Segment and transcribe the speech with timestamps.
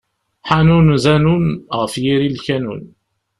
[0.49, 1.45] Ḥanun zanun,
[1.79, 2.83] ɣef yiri n lkanun.